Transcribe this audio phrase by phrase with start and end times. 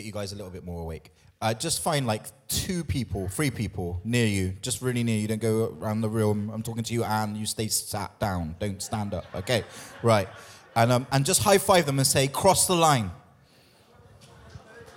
[0.00, 1.12] get you guys a little bit more awake.
[1.42, 5.28] Uh, just find like two people, three people near you, just really near you.
[5.28, 6.50] Don't go around the room.
[6.52, 8.56] I'm talking to you, and you stay sat down.
[8.58, 9.24] Don't stand up.
[9.34, 9.64] Okay,
[10.02, 10.28] right.
[10.74, 13.10] And um, and just high five them and say, "Cross the line."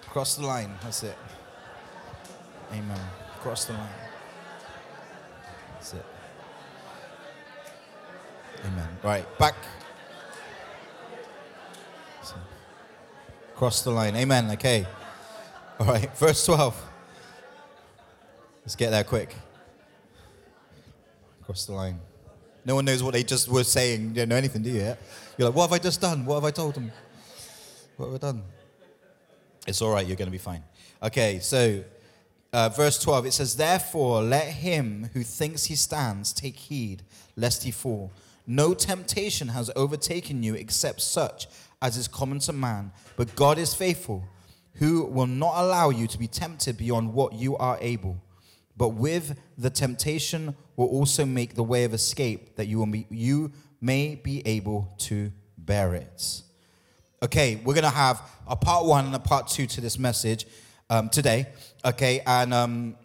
[0.09, 0.71] Cross the line.
[0.83, 1.17] That's it.
[2.71, 2.99] Amen.
[3.41, 3.89] Cross the line.
[5.73, 6.05] That's it.
[8.65, 8.89] Amen.
[9.01, 9.55] Right, back.
[13.63, 14.13] Cross the line.
[14.17, 14.51] Amen.
[14.51, 14.85] Okay.
[15.79, 16.75] All right, verse 12.
[18.61, 19.33] Let's get there quick.
[21.45, 21.97] Cross the line.
[22.65, 24.09] No one knows what they just were saying.
[24.09, 24.97] You don't know anything, do you?
[25.37, 26.25] You're like, what have I just done?
[26.25, 26.91] What have I told them?
[27.95, 28.43] What have I done?
[29.65, 30.65] It's all right, you're going to be fine.
[31.01, 31.85] Okay, so
[32.51, 37.03] uh, verse 12, it says, Therefore, let him who thinks he stands take heed,
[37.37, 38.11] lest he fall.
[38.45, 41.47] No temptation has overtaken you except such
[41.83, 42.91] as is common to man.
[43.17, 44.23] But God is faithful,
[44.75, 48.23] who will not allow you to be tempted beyond what you are able.
[48.75, 53.05] But with the temptation will also make the way of escape that you, will be,
[53.09, 56.41] you may be able to bear it.
[57.21, 60.47] Okay, we're going to have a part one and a part two to this message
[60.89, 61.47] um, today.
[61.85, 62.95] Okay, and um,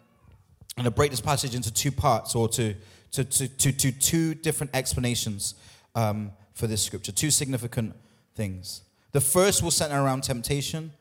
[0.77, 2.73] I'm going to break this passage into two parts or to,
[3.11, 5.55] to, to, to, to two different explanations
[5.95, 7.93] um, for this scripture, two significant
[8.39, 8.83] things.
[9.11, 10.93] The first will center around temptation,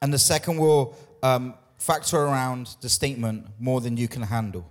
[0.00, 4.64] and the second will um, factor around the statement more than you can handle.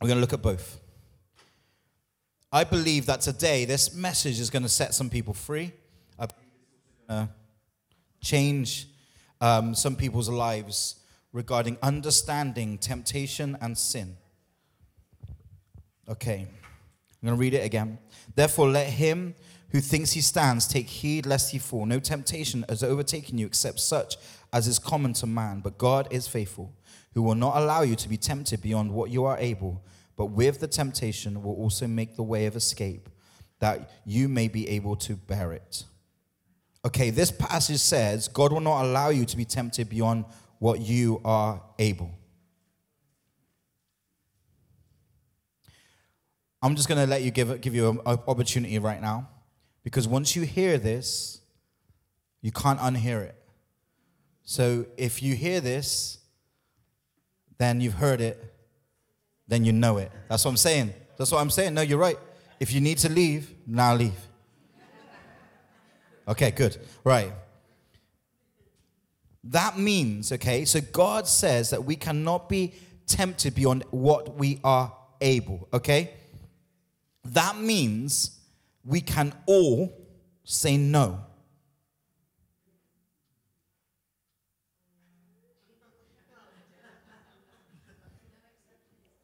[0.00, 0.80] We're going to look at both.
[2.50, 5.72] I believe that today this message is going to set some people free,
[7.08, 7.26] uh,
[8.22, 8.88] change
[9.40, 10.96] um, some people's lives
[11.34, 14.16] regarding understanding temptation and sin.
[16.08, 17.98] Okay, I'm going to read it again.
[18.34, 19.34] Therefore, let him
[19.72, 21.86] who thinks he stands take heed lest he fall.
[21.86, 24.16] No temptation has overtaken you except such
[24.52, 26.72] as is common to man, but God is faithful,
[27.14, 29.82] who will not allow you to be tempted beyond what you are able
[30.20, 33.08] but with the temptation will also make the way of escape
[33.58, 35.84] that you may be able to bear it.
[36.84, 40.26] Okay, this passage says God will not allow you to be tempted beyond
[40.58, 42.10] what you are able.
[46.60, 49.26] I'm just going to let you give, give you an opportunity right now
[49.82, 51.40] because once you hear this,
[52.42, 53.36] you can't unhear it.
[54.44, 56.18] So if you hear this,
[57.58, 58.50] then you've heard it
[59.50, 60.10] then you know it.
[60.28, 60.94] That's what I'm saying.
[61.18, 61.74] That's what I'm saying.
[61.74, 62.16] No, you're right.
[62.60, 64.14] If you need to leave, now leave.
[66.28, 66.78] Okay, good.
[67.02, 67.32] Right.
[69.42, 72.74] That means, okay, so God says that we cannot be
[73.06, 76.12] tempted beyond what we are able, okay?
[77.24, 78.38] That means
[78.84, 79.92] we can all
[80.44, 81.20] say no.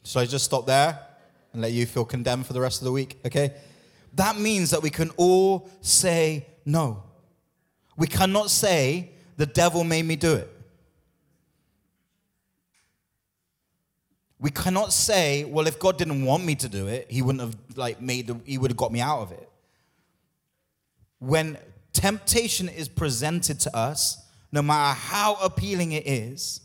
[0.04, 1.00] Should I just stop there
[1.52, 3.18] and let you feel condemned for the rest of the week?
[3.26, 3.54] Okay?
[4.14, 7.02] That means that we can all say no.
[7.96, 10.55] We cannot say, the devil made me do it.
[14.38, 17.56] We cannot say, well, if God didn't want me to do it, he wouldn't have
[17.74, 19.48] like made the, he would have got me out of it.
[21.18, 21.56] When
[21.92, 26.60] temptation is presented to us, no matter how appealing it is,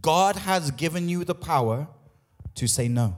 [0.00, 1.88] God has given you the power
[2.54, 3.16] to say no.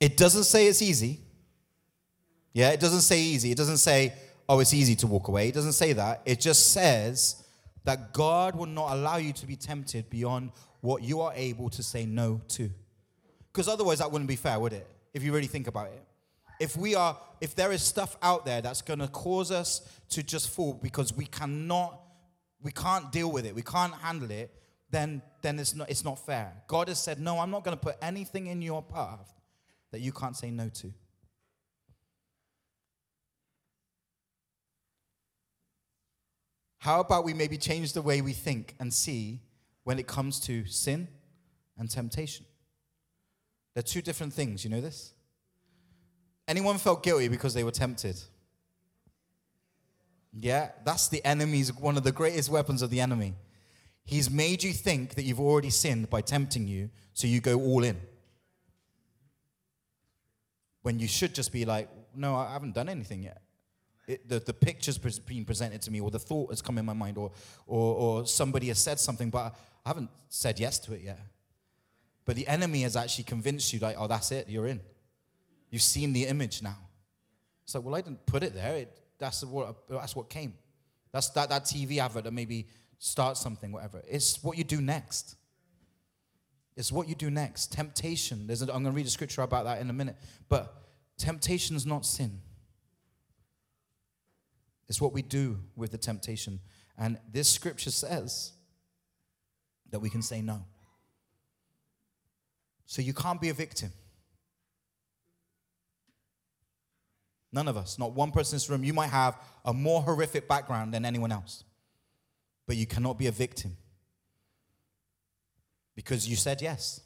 [0.00, 1.20] It doesn't say it's easy.
[2.52, 3.50] Yeah, it doesn't say easy.
[3.50, 4.14] It doesn't say,
[4.48, 5.48] oh, it's easy to walk away.
[5.48, 6.22] It doesn't say that.
[6.24, 7.42] It just says
[7.84, 11.82] that God will not allow you to be tempted beyond what you are able to
[11.82, 12.70] say no to.
[13.52, 14.86] Because otherwise, that wouldn't be fair, would it?
[15.12, 16.04] If you really think about it
[16.58, 19.80] if we are if there is stuff out there that's going to cause us
[20.10, 22.00] to just fall because we cannot
[22.62, 24.52] we can't deal with it we can't handle it
[24.90, 27.82] then then it's not it's not fair god has said no i'm not going to
[27.82, 29.32] put anything in your path
[29.90, 30.92] that you can't say no to
[36.78, 39.40] how about we maybe change the way we think and see
[39.84, 41.08] when it comes to sin
[41.76, 42.46] and temptation
[43.74, 45.14] they're two different things you know this
[46.48, 48.18] Anyone felt guilty because they were tempted?
[50.32, 53.34] Yeah, that's the enemy's one of the greatest weapons of the enemy.
[54.04, 57.84] He's made you think that you've already sinned by tempting you, so you go all
[57.84, 58.00] in.
[60.80, 63.42] When you should just be like, no, I haven't done anything yet.
[64.08, 66.94] It, the, the picture's being presented to me, or the thought has come in my
[66.94, 67.30] mind, or,
[67.66, 71.20] or, or somebody has said something, but I haven't said yes to it yet.
[72.24, 74.80] But the enemy has actually convinced you, like, oh, that's it, you're in.
[75.70, 76.78] You've seen the image now.
[77.64, 78.76] It's like, well, I didn't put it there.
[78.76, 80.54] It, that's, what, that's what came.
[81.12, 82.66] That's that, that TV advert that maybe
[82.98, 84.02] starts something, whatever.
[84.08, 85.36] It's what you do next.
[86.78, 87.72] It's what you do next.
[87.72, 88.46] Temptation.
[88.46, 90.16] There's a, I'm going to read a scripture about that in a minute.
[90.48, 90.74] But
[91.18, 92.40] temptation is not sin.
[94.88, 96.60] It's what we do with the temptation.
[96.96, 98.52] And this scripture says
[99.90, 100.64] that we can say no.
[102.86, 103.92] So you can't be a victim.
[107.52, 108.84] None of us, not one person in this room.
[108.84, 111.64] You might have a more horrific background than anyone else,
[112.66, 113.76] but you cannot be a victim
[115.94, 117.00] because you said yes.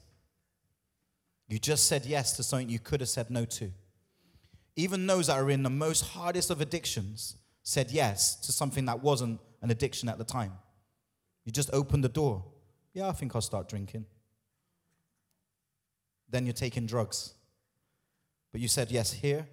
[1.47, 3.71] You just said yes to something you could have said no to.
[4.75, 9.01] Even those that are in the most hardest of addictions said yes to something that
[9.01, 10.53] wasn't an addiction at the time.
[11.45, 12.45] You just opened the door.
[12.93, 14.05] Yeah, I think I'll start drinking
[16.33, 17.35] then you're taking drugs.
[18.51, 19.47] But you said yes here,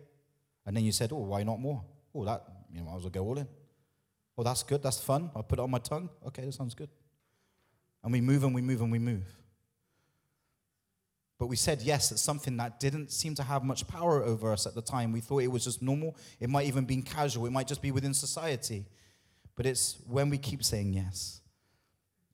[0.67, 1.85] and then you said, oh, why not more?
[2.15, 2.43] Oh, that,
[2.73, 3.47] you know, I was well go all in.
[4.37, 5.31] Oh, that's good, that's fun.
[5.37, 6.09] I'll put it on my tongue.
[6.27, 6.89] Okay, that sounds good.
[8.03, 9.25] And we move and we move and we move.
[11.41, 14.67] But we said yes at something that didn't seem to have much power over us
[14.67, 15.11] at the time.
[15.11, 16.15] We thought it was just normal.
[16.39, 17.47] It might even be casual.
[17.47, 18.85] It might just be within society.
[19.57, 21.41] But it's when we keep saying yes.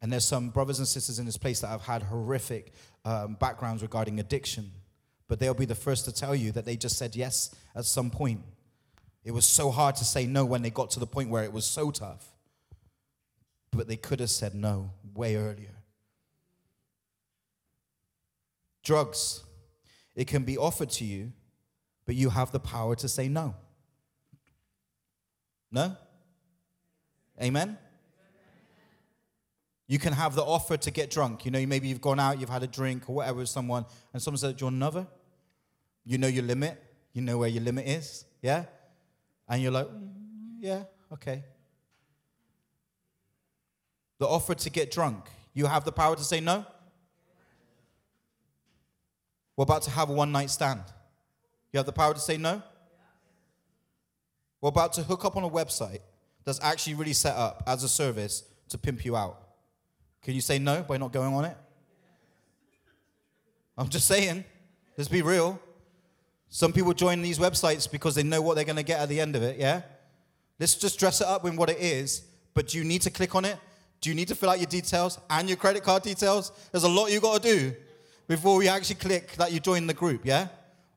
[0.03, 2.73] And there's some brothers and sisters in this place that have had horrific
[3.05, 4.73] um, backgrounds regarding addiction,
[5.29, 8.11] but they'll be the first to tell you that they just said yes at some
[8.11, 8.41] point.
[9.23, 11.53] It was so hard to say no when they got to the point where it
[11.53, 12.27] was so tough,
[13.71, 15.76] but they could have said no way earlier.
[18.87, 19.43] Drugs,
[20.15, 21.33] it can be offered to you,
[22.05, 23.57] but you have the power to say no.
[25.73, 25.97] No?
[27.43, 27.79] Amen?
[29.89, 31.45] You can have the offer to get drunk.
[31.45, 34.23] You know, maybe you've gone out, you've had a drink or whatever with someone, and
[34.23, 35.09] someone said, Do you want another?
[36.05, 36.81] You know your limit.
[37.13, 38.25] You know where your limit is.
[38.41, 38.67] Yeah?
[39.49, 40.11] And you're like, mm,
[40.61, 41.43] Yeah, okay.
[44.19, 45.25] The offer to get drunk.
[45.55, 46.65] You have the power to say no?
[49.57, 50.83] We're about to have a one night stand.
[51.73, 52.63] You have the power to say no?
[54.61, 56.01] We're about to hook up on a website
[56.45, 59.41] that's actually really set up as a service to pimp you out.
[60.23, 61.57] Can you say no by not going on it?
[63.79, 64.45] I'm just saying,
[64.97, 65.61] let's be real.
[66.49, 69.21] Some people join these websites because they know what they're going to get at the
[69.21, 69.83] end of it, yeah?
[70.59, 72.23] Let's just dress it up in what it is,
[72.55, 73.59] but do you need to click on it?
[74.01, 76.53] Do you need to fill out your details and your credit card details?
[76.71, 77.75] There's a lot you got to do
[78.29, 80.49] before we actually click that you join the group, yeah?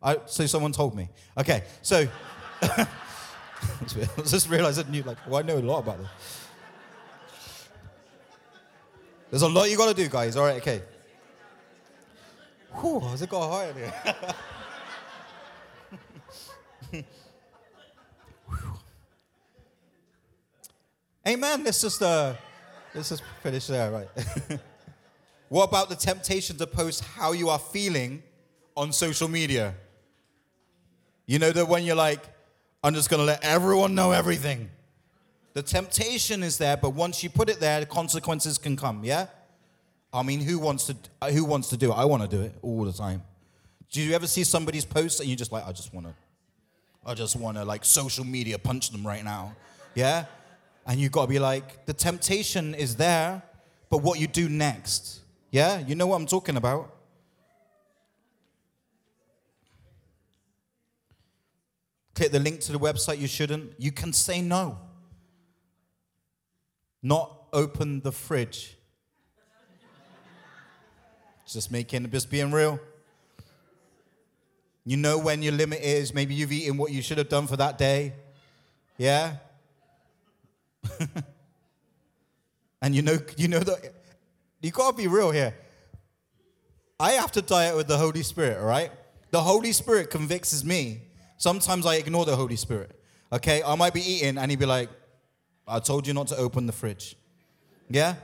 [0.02, 1.10] I, so someone told me.
[1.38, 2.08] Okay, so
[2.62, 2.88] I
[4.26, 6.08] just realized I knew, like, well, I know a lot about this.
[9.30, 10.36] There's a lot you got to do, guys.
[10.36, 10.82] All right, okay.
[12.82, 13.94] Whew, has it got high in here?
[21.28, 21.64] Amen.
[21.64, 22.34] Let's just uh,
[22.96, 24.08] let's just finish there, right?
[25.50, 28.24] what about the temptation to post how you are feeling
[28.78, 29.76] on social media?
[31.26, 32.22] You know that when you're like,
[32.84, 34.70] I'm just gonna let everyone know everything.
[35.54, 39.28] The temptation is there, but once you put it there, the consequences can come, yeah?
[40.14, 41.96] I mean, who wants to uh, who wants to do it?
[41.96, 43.24] I want to do it all the time.
[43.92, 46.14] Do you ever see somebody's post and you're just like, I just want to
[47.06, 49.56] I just want to like social media punch them right now.
[49.96, 50.26] Yeah?
[50.86, 53.42] And you got to be like, the temptation is there,
[53.90, 55.22] but what you do next.
[55.52, 55.80] Yeah?
[55.80, 56.96] You know what I'm talking about?
[62.16, 63.74] Click the link to the website you shouldn't.
[63.78, 64.78] You can say no
[67.02, 68.76] not open the fridge.
[71.48, 72.80] Just making, just being real.
[74.86, 76.14] You know when your limit is.
[76.14, 78.14] Maybe you've eaten what you should have done for that day.
[78.98, 79.38] Yeah?
[82.82, 83.99] and you know, you know that
[84.62, 85.56] you gotta be real here.
[87.00, 88.92] I have to diet with the Holy Spirit, all right?
[89.32, 91.02] The Holy Spirit convicts me.
[91.38, 92.92] Sometimes I ignore the Holy Spirit.
[93.32, 94.90] Okay, I might be eating and he'd be like,
[95.68, 97.16] I told you not to open the fridge.
[97.90, 98.16] Yeah?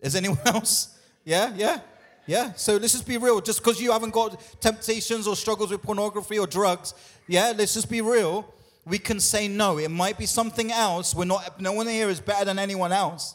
[0.00, 0.98] Is anyone else?
[1.24, 1.52] Yeah?
[1.56, 1.80] Yeah?
[2.26, 2.52] Yeah?
[2.52, 3.40] So let's just be real.
[3.40, 6.94] Just because you haven't got temptations or struggles with pornography or drugs,
[7.26, 8.52] yeah, let's just be real.
[8.84, 9.78] We can say no.
[9.78, 11.14] It might be something else.
[11.14, 13.34] We're not, no one here is better than anyone else.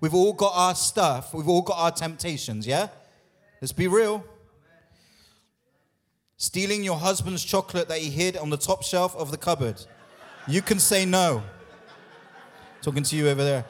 [0.00, 1.34] We've all got our stuff.
[1.34, 2.88] We've all got our temptations, yeah?
[3.60, 4.24] Let's be real.
[6.36, 9.84] Stealing your husband's chocolate that he hid on the top shelf of the cupboard.
[10.46, 11.42] You can say no.
[12.80, 13.64] Talking to you over there.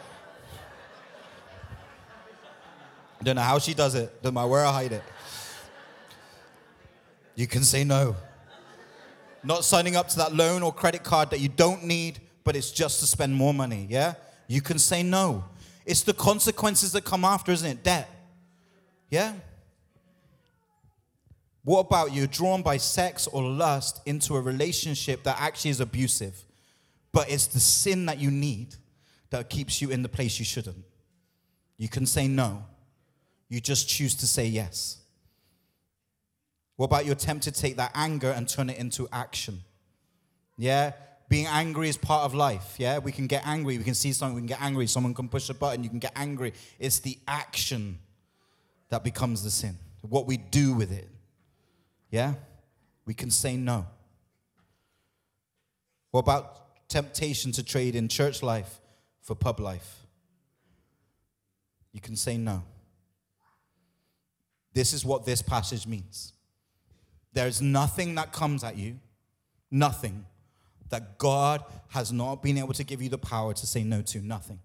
[3.20, 4.22] I don't know how she does it.
[4.22, 5.02] Don't matter where I hide it.
[7.34, 8.16] You can say no.
[9.42, 12.70] Not signing up to that loan or credit card that you don't need, but it's
[12.70, 14.14] just to spend more money, yeah?
[14.46, 15.44] You can say no.
[15.88, 17.82] It's the consequences that come after, isn't it?
[17.82, 18.10] Debt.
[19.08, 19.32] Yeah?
[21.64, 26.44] What about you drawn by sex or lust into a relationship that actually is abusive,
[27.10, 28.74] but it's the sin that you need
[29.30, 30.84] that keeps you in the place you shouldn't?
[31.78, 32.66] You can say no.
[33.48, 34.98] You just choose to say yes.
[36.76, 39.62] What about you're tempted to take that anger and turn it into action?
[40.58, 40.92] Yeah?
[41.28, 42.76] Being angry is part of life.
[42.78, 42.98] Yeah?
[42.98, 43.76] We can get angry.
[43.76, 44.86] We can see something, we can get angry.
[44.86, 46.54] Someone can push a button, you can get angry.
[46.78, 47.98] It's the action
[48.88, 49.76] that becomes the sin,
[50.08, 51.08] what we do with it.
[52.10, 52.34] Yeah?
[53.04, 53.86] We can say no.
[56.10, 58.80] What about temptation to trade in church life
[59.20, 60.06] for pub life?
[61.92, 62.62] You can say no.
[64.72, 66.32] This is what this passage means.
[67.34, 68.98] There's nothing that comes at you,
[69.70, 70.24] nothing
[70.90, 74.20] that God has not been able to give you the power to say no to.
[74.20, 74.60] Nothing.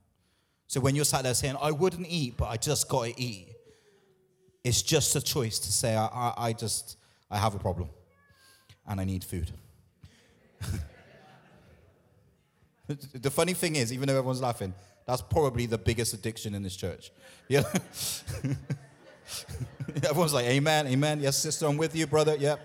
[0.68, 3.50] So when you're sat there saying, I wouldn't eat, but I just got to eat,
[4.64, 6.98] it's just a choice to say, I, I, I just,
[7.30, 7.90] I have a problem
[8.88, 9.52] and I need food.
[12.88, 14.74] the funny thing is, even though everyone's laughing,
[15.06, 17.12] that's probably the biggest addiction in this church.
[17.48, 17.64] Yeah.
[20.04, 21.20] Everyone's like, Amen, Amen.
[21.20, 22.36] Yes, sister, I'm with you, brother.
[22.36, 22.60] Yep.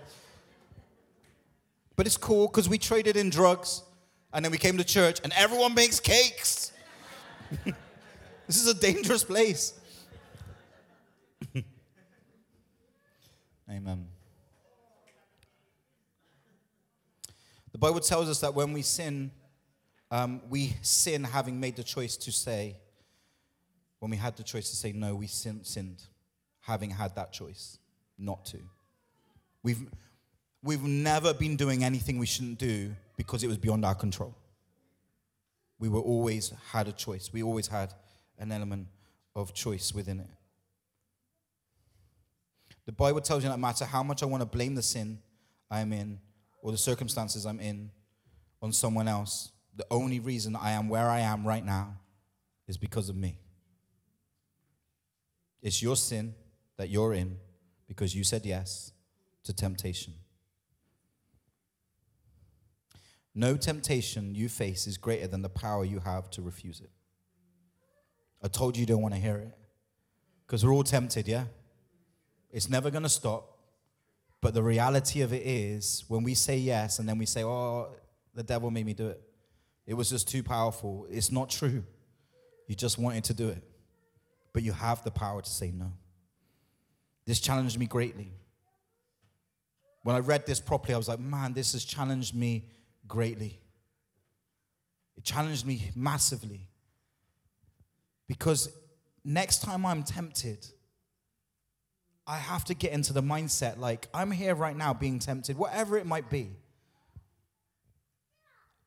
[1.99, 3.83] But it's cool because we traded in drugs
[4.31, 6.71] and then we came to church and everyone makes cakes.
[8.47, 9.73] this is a dangerous place.
[13.69, 14.07] Amen.
[17.73, 19.31] The Bible tells us that when we sin,
[20.09, 22.77] um, we sin having made the choice to say,
[23.99, 26.01] when we had the choice to say no, we sin, sinned,
[26.61, 27.77] having had that choice
[28.17, 28.59] not to.
[29.63, 29.85] We've,
[30.61, 34.35] we've never been doing anything we shouldn't do because it was beyond our control.
[35.79, 37.31] We were always had a choice.
[37.31, 37.93] We always had
[38.37, 38.87] an element
[39.35, 40.27] of choice within it.
[42.85, 45.19] The Bible tells you no matter how much I want to blame the sin
[45.69, 46.19] I'm in
[46.61, 47.91] or the circumstances I'm in
[48.61, 51.95] on someone else, the only reason I am where I am right now
[52.67, 53.37] is because of me.
[55.61, 56.33] It's your sin
[56.77, 57.37] that you're in
[57.87, 58.91] because you said yes
[59.43, 60.13] to temptation.
[63.39, 66.89] No temptation you face is greater than the power you have to refuse it.
[68.43, 69.57] I told you you don't want to hear it
[70.45, 71.45] because we're all tempted, yeah?
[72.51, 73.57] It's never going to stop.
[74.41, 77.87] But the reality of it is when we say yes and then we say, oh,
[78.35, 79.21] the devil made me do it.
[79.87, 81.07] It was just too powerful.
[81.09, 81.85] It's not true.
[82.67, 83.63] You just wanted to do it.
[84.51, 85.93] But you have the power to say no.
[87.25, 88.33] This challenged me greatly.
[90.03, 92.65] When I read this properly, I was like, man, this has challenged me
[93.09, 93.59] greatly.
[95.17, 96.69] It challenged me massively.
[98.25, 98.69] Because
[99.25, 100.65] next time I'm tempted,
[102.25, 105.97] I have to get into the mindset like, I'm here right now being tempted, whatever
[105.97, 106.51] it might be.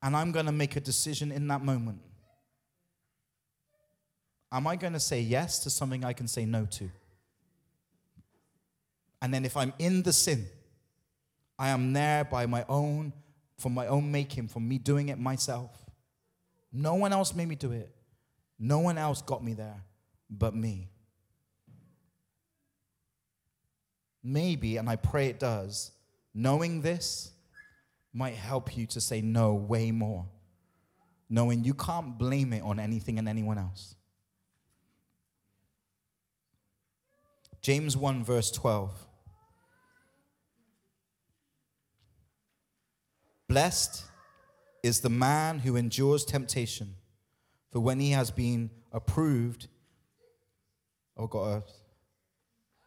[0.02, 2.00] And I'm going to make a decision in that moment.
[4.50, 6.91] Am I going to say yes to something I can say no to?
[9.21, 10.47] And then if I'm in the sin,
[11.59, 13.12] I am there by my own,
[13.62, 15.71] from my own making, from me doing it myself.
[16.73, 17.95] No one else made me do it.
[18.59, 19.83] No one else got me there
[20.28, 20.90] but me.
[24.25, 25.92] Maybe, and I pray it does,
[26.35, 27.33] knowing this
[28.12, 30.26] might help you to say no way more,
[31.28, 33.95] knowing you can't blame it on anything and anyone else.
[37.61, 38.92] James 1, verse 12.
[43.52, 44.04] Blessed
[44.82, 46.94] is the man who endures temptation,
[47.71, 49.68] for when he has been approved,
[51.18, 51.62] oh, got a,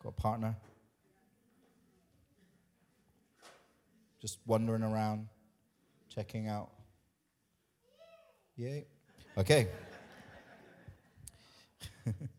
[0.02, 0.56] got a partner.
[4.20, 5.28] Just wandering around,
[6.10, 6.72] checking out.
[8.56, 8.88] Yay.
[9.38, 9.68] Okay.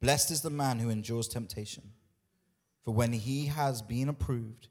[0.00, 1.92] Blessed is the man who endures temptation,
[2.82, 4.68] for when he has been approved,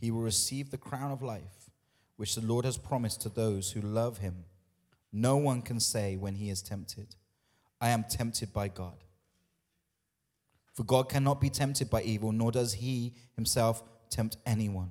[0.00, 1.70] he will receive the crown of life,
[2.16, 4.44] which the Lord has promised to those who love him.
[5.12, 7.14] No one can say when he is tempted,
[7.80, 9.04] I am tempted by God.
[10.74, 14.90] For God cannot be tempted by evil, nor does he himself tempt anyone.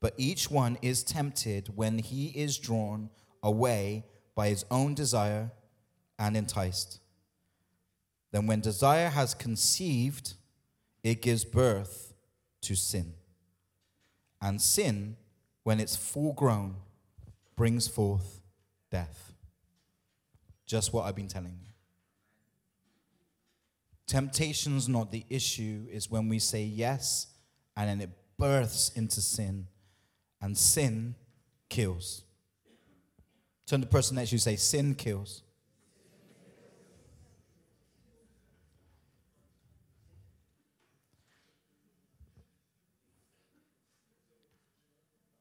[0.00, 3.10] But each one is tempted when he is drawn
[3.42, 4.04] away
[4.36, 5.50] by his own desire
[6.18, 7.00] and enticed.
[8.30, 10.34] Then, when desire has conceived,
[11.02, 12.14] it gives birth
[12.62, 13.14] to sin.
[14.40, 15.16] And sin,
[15.62, 16.76] when it's full grown,
[17.56, 18.40] brings forth
[18.90, 19.32] death.
[20.66, 21.72] Just what I've been telling you.
[24.06, 27.28] Temptation's not the issue, is when we say yes
[27.78, 29.68] and then it births into sin,
[30.40, 31.14] and sin
[31.68, 32.24] kills.
[33.66, 35.42] Turn to the person next to you say, Sin kills.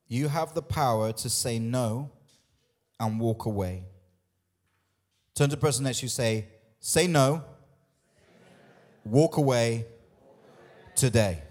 [0.08, 2.10] You have the power to say no
[3.00, 3.84] and walk away.
[5.36, 6.48] Turn to the person next to you say,
[6.80, 7.44] Say no,
[9.04, 9.86] walk away
[10.96, 11.42] today.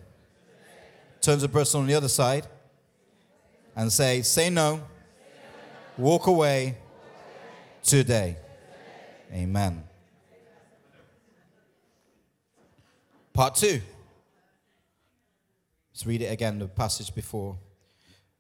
[1.21, 2.47] Turn to the person on the other side
[3.75, 4.83] and say, Say no,
[5.99, 6.79] walk away
[7.83, 8.39] today.
[9.33, 9.85] Amen.
[13.33, 13.83] Part two.
[15.93, 17.59] Let's read it again, the passage before.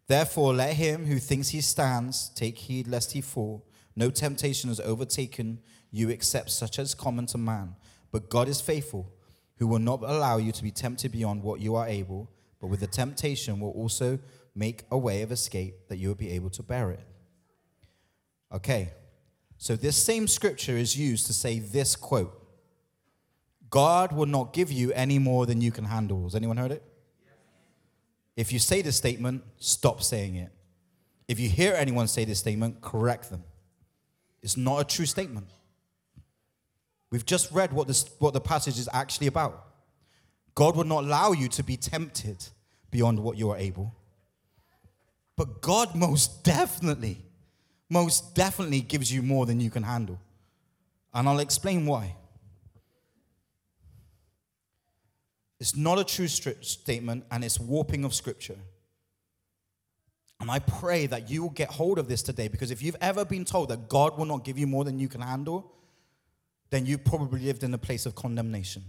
[0.08, 3.66] Therefore, let him who thinks he stands take heed lest he fall.
[3.96, 5.60] No temptation has overtaken
[5.90, 7.76] you except such as common to man.
[8.12, 9.12] But God is faithful,
[9.58, 12.80] who will not allow you to be tempted beyond what you are able, but with
[12.80, 14.18] the temptation will also
[14.54, 17.06] make a way of escape that you will be able to bear it.
[18.52, 18.92] Okay,
[19.58, 22.42] so this same scripture is used to say this quote
[23.68, 26.23] God will not give you any more than you can handle.
[26.25, 26.82] Has anyone heard it?
[28.36, 30.50] If you say this statement, stop saying it.
[31.26, 33.42] If you hear anyone say this statement, correct them.
[34.42, 35.49] It's not a true statement.
[37.10, 39.64] We've just read what, this, what the passage is actually about.
[40.54, 42.44] God will not allow you to be tempted
[42.90, 43.94] beyond what you are able.
[45.36, 47.18] But God most definitely,
[47.90, 50.18] most definitely gives you more than you can handle.
[51.12, 52.14] And I'll explain why.
[55.58, 58.58] It's not a true statement and it's warping of scripture.
[60.38, 63.25] And I pray that you will get hold of this today because if you've ever
[63.25, 65.73] been told that God will not give you more than you can handle,
[66.71, 68.84] then you probably lived in a place of condemnation.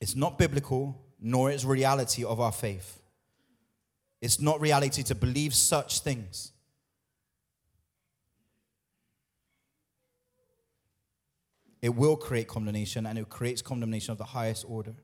[0.00, 3.02] It's not biblical, nor is reality of our faith.
[4.20, 6.52] It's not reality to believe such things.
[11.80, 14.94] It will create condemnation and it creates condemnation of the highest order.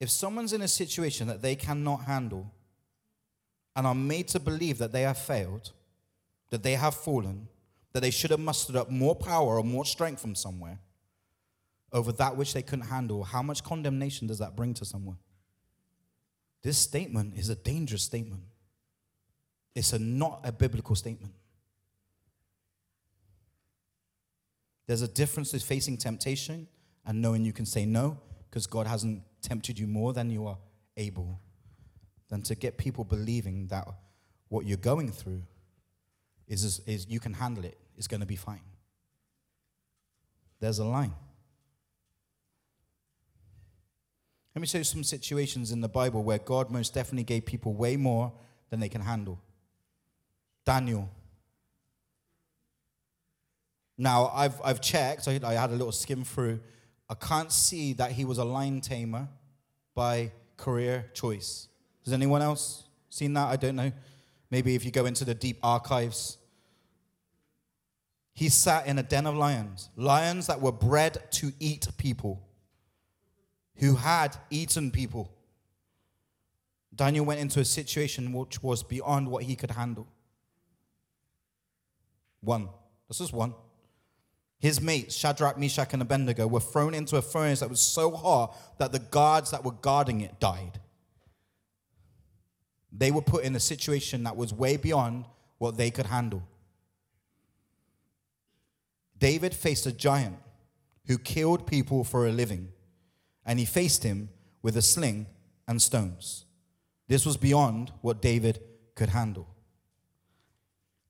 [0.00, 2.52] If someone's in a situation that they cannot handle
[3.76, 5.72] and are made to believe that they have failed,
[6.50, 7.48] that they have fallen,
[7.92, 10.78] that they should have mustered up more power or more strength from somewhere
[11.92, 15.18] over that which they couldn't handle, how much condemnation does that bring to someone?
[16.62, 18.42] This statement is a dangerous statement.
[19.74, 21.34] It's a, not a biblical statement.
[24.86, 26.66] There's a difference with facing temptation
[27.06, 28.18] and knowing you can say no
[28.48, 30.58] because God hasn't tempted you more than you are
[30.96, 31.40] able,
[32.28, 33.88] than to get people believing that
[34.48, 35.42] what you're going through
[36.46, 38.60] is, is you can handle it, it's going to be fine.
[40.60, 41.14] There's a line.
[44.54, 47.72] Let me show you some situations in the Bible where God most definitely gave people
[47.72, 48.32] way more
[48.68, 49.40] than they can handle.
[50.64, 51.08] Daniel
[54.02, 56.58] now, I've, I've checked, I, I had a little skim through.
[57.08, 59.28] I can't see that he was a lion tamer
[59.94, 61.68] by career choice.
[62.04, 63.46] Has anyone else seen that?
[63.46, 63.92] I don't know.
[64.50, 66.38] Maybe if you go into the deep archives.
[68.32, 72.42] He sat in a den of lions, lions that were bred to eat people,
[73.76, 75.30] who had eaten people.
[76.92, 80.08] Daniel went into a situation which was beyond what he could handle.
[82.40, 82.68] One.
[83.06, 83.54] This is one.
[84.62, 88.56] His mates, Shadrach, Meshach, and Abednego, were thrown into a furnace that was so hot
[88.78, 90.78] that the guards that were guarding it died.
[92.92, 95.24] They were put in a situation that was way beyond
[95.58, 96.44] what they could handle.
[99.18, 100.36] David faced a giant
[101.08, 102.68] who killed people for a living,
[103.44, 104.28] and he faced him
[104.62, 105.26] with a sling
[105.66, 106.44] and stones.
[107.08, 108.60] This was beyond what David
[108.94, 109.48] could handle.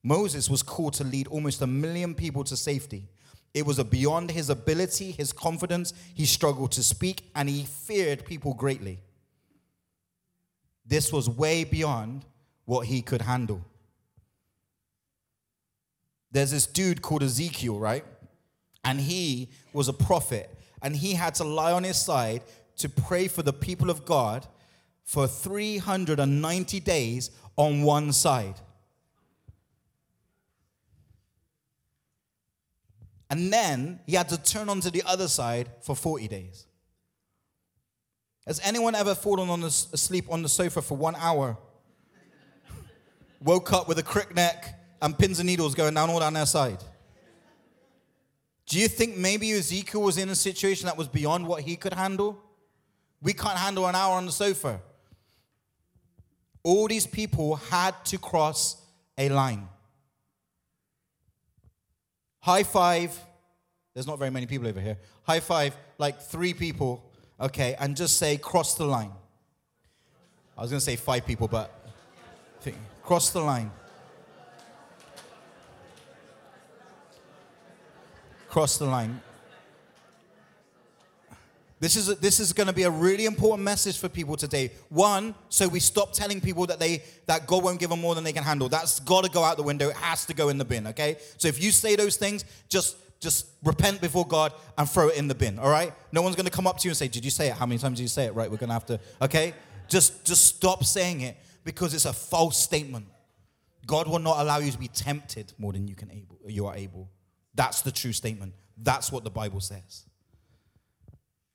[0.02, 3.10] Moses was called to lead almost a million people to safety
[3.54, 5.92] it was beyond his ability, his confidence.
[6.14, 9.00] He struggled to speak and he feared people greatly.
[10.86, 12.24] This was way beyond
[12.64, 13.62] what he could handle.
[16.30, 18.04] There's this dude called Ezekiel, right?
[18.84, 22.42] And he was a prophet and he had to lie on his side
[22.76, 24.46] to pray for the people of God
[25.04, 28.54] for 390 days on one side.
[33.32, 36.66] And then he had to turn onto the other side for 40 days.
[38.46, 41.56] Has anyone ever fallen on the, asleep on the sofa for one hour?
[43.40, 46.44] Woke up with a crick neck and pins and needles going down all down their
[46.44, 46.84] side?
[48.66, 51.94] Do you think maybe Ezekiel was in a situation that was beyond what he could
[51.94, 52.38] handle?
[53.22, 54.82] We can't handle an hour on the sofa.
[56.62, 58.76] All these people had to cross
[59.16, 59.68] a line.
[62.42, 63.18] High five.
[63.94, 64.98] There's not very many people over here.
[65.22, 67.04] High five, like three people,
[67.40, 69.12] okay, and just say, cross the line.
[70.58, 71.70] I was going to say five people, but
[72.60, 73.70] think, cross the line.
[78.48, 79.20] Cross the line.
[81.82, 84.70] This is, this is going to be a really important message for people today.
[84.88, 88.22] One, so we stop telling people that, they, that God won't give them more than
[88.22, 88.68] they can handle.
[88.68, 89.88] That's got to go out the window.
[89.88, 91.16] It has to go in the bin, okay?
[91.38, 95.26] So if you say those things, just, just repent before God and throw it in
[95.26, 95.92] the bin, all right?
[96.12, 97.54] No one's going to come up to you and say, Did you say it?
[97.54, 98.34] How many times did you say it?
[98.36, 99.52] Right, we're going to have to, okay?
[99.88, 103.06] Just, just stop saying it because it's a false statement.
[103.88, 106.76] God will not allow you to be tempted more than you, can able, you are
[106.76, 107.10] able.
[107.56, 108.54] That's the true statement.
[108.80, 110.04] That's what the Bible says.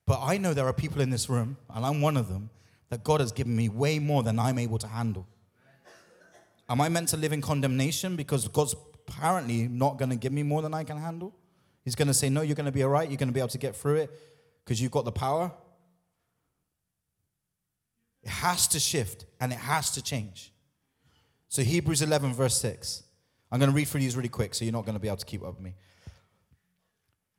[0.07, 2.49] But I know there are people in this room, and I'm one of them,
[2.89, 5.27] that God has given me way more than I'm able to handle.
[6.69, 8.73] Am I meant to live in condemnation because God's
[9.07, 11.35] apparently not going to give me more than I can handle?
[11.83, 13.07] He's going to say, No, you're going to be all right.
[13.09, 14.11] You're going to be able to get through it
[14.63, 15.51] because you've got the power.
[18.23, 20.51] It has to shift and it has to change.
[21.49, 23.03] So, Hebrews 11, verse 6.
[23.49, 25.17] I'm going to read through these really quick so you're not going to be able
[25.17, 25.75] to keep up with me.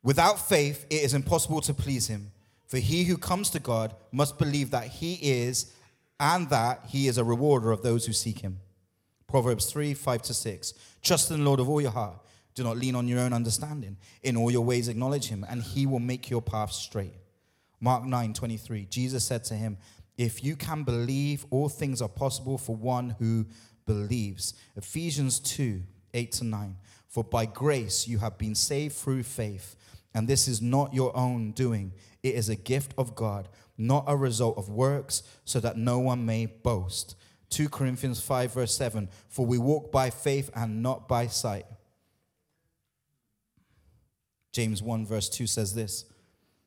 [0.03, 2.31] Without faith, it is impossible to please him.
[2.69, 5.73] For he who comes to God must believe that he is
[6.21, 8.61] and that he is a rewarder of those who seek him.
[9.27, 10.75] Proverbs 3 5 to 6.
[11.03, 12.19] Trust in the Lord of all your heart.
[12.55, 13.97] Do not lean on your own understanding.
[14.23, 17.15] In all your ways, acknowledge him, and he will make your path straight.
[17.81, 18.87] Mark 9 23.
[18.87, 19.79] Jesus said to him,
[20.17, 23.47] If you can believe, all things are possible for one who
[23.87, 24.55] believes.
[24.77, 25.83] Ephesians 2
[26.15, 26.77] 8 to 9.
[27.09, 29.77] For by grace you have been saved through faith,
[30.15, 31.93] and this is not your own doing.
[32.23, 36.27] It is a gift of God, not a result of works, so that no one
[36.27, 37.15] may boast.
[37.51, 41.67] 2 Corinthians 5, verse 7 For we walk by faith and not by sight.
[44.53, 46.05] James 1, verse 2 says this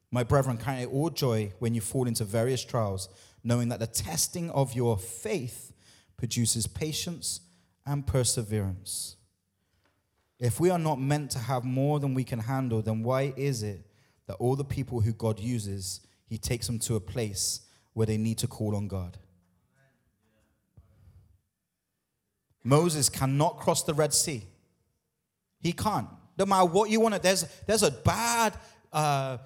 [0.09, 3.09] My brethren, count it all joy when you fall into various trials,
[3.43, 5.73] knowing that the testing of your faith
[6.15, 7.41] produces patience
[7.85, 9.17] and perseverance.
[10.39, 13.61] If we are not meant to have more than we can handle, then why is
[13.61, 13.85] it
[14.31, 18.15] that all the people who God uses, He takes them to a place where they
[18.15, 19.17] need to call on God.
[22.63, 24.43] Moses cannot cross the Red Sea.
[25.59, 26.07] He can't.
[26.37, 28.53] No matter what you want to, there's, there's a bad
[28.93, 29.39] uh,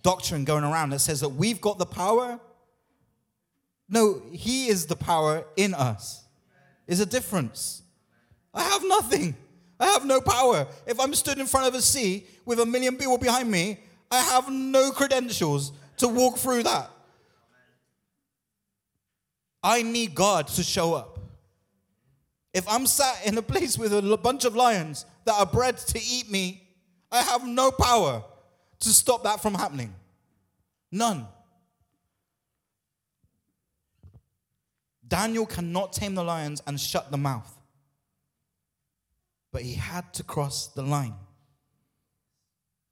[0.00, 2.38] doctrine going around that says that we've got the power.
[3.88, 6.22] No, He is the power in us.
[6.86, 7.82] Is a difference.
[8.54, 9.34] I have nothing.
[9.80, 10.68] I have no power.
[10.86, 13.80] If I'm stood in front of a sea with a million people behind me,
[14.10, 16.90] I have no credentials to walk through that.
[19.62, 21.18] I need God to show up.
[22.52, 26.00] If I'm sat in a place with a bunch of lions that are bred to
[26.02, 26.66] eat me,
[27.12, 28.24] I have no power
[28.80, 29.94] to stop that from happening.
[30.90, 31.26] None.
[35.06, 37.56] Daniel cannot tame the lions and shut the mouth.
[39.52, 41.14] But he had to cross the line.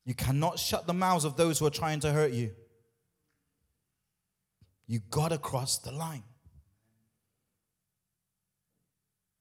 [0.09, 2.53] You cannot shut the mouths of those who are trying to hurt you.
[4.87, 6.23] You got to cross the line.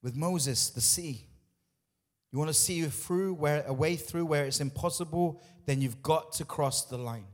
[0.04, 1.26] With Moses, the sea.
[2.34, 6.34] You want to see through where a way through where it's impossible, then you've got
[6.34, 7.28] to cross the line.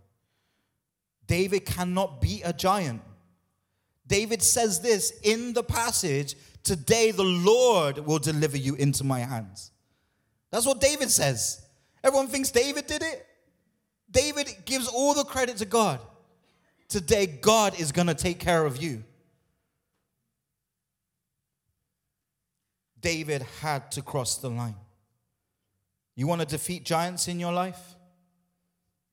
[1.26, 3.02] David cannot beat a giant.
[4.06, 9.72] David says this in the passage Today the Lord will deliver you into my hands.
[10.52, 11.64] That's what David says.
[12.04, 13.26] Everyone thinks David did it.
[14.12, 16.00] David gives all the credit to God.
[16.88, 19.04] Today, God is going to take care of you.
[23.02, 24.76] David had to cross the line.
[26.16, 27.96] You want to defeat giants in your life?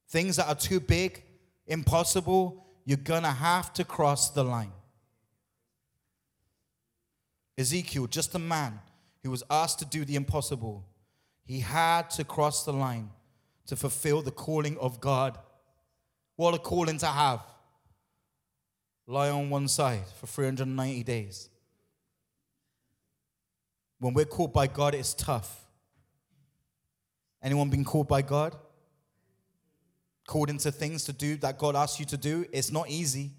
[0.09, 1.23] Things that are too big,
[1.67, 4.73] impossible, you're going to have to cross the line.
[7.57, 8.81] Ezekiel, just a man
[9.23, 10.85] who was asked to do the impossible,
[11.51, 13.11] he had to cross the line
[13.67, 15.37] to fulfill the calling of God.
[16.37, 17.41] What a calling to have.
[19.09, 21.49] Lie on one side for 390 days.
[23.99, 25.65] When we're called by God, it's tough.
[27.43, 28.55] Anyone been called by God?
[30.29, 33.33] called into things to do that God asks you to do, it's not easy.